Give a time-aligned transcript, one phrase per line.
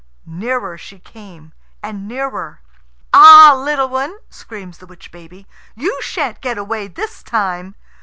[0.25, 1.53] Nearer she came
[1.83, 2.59] and nearer.
[3.13, 7.75] "Ah, little one," screams the witch baby, "you shan't get away this time!"